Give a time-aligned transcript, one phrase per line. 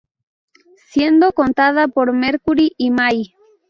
[0.87, 3.35] Siendo cantada por Mercury y May.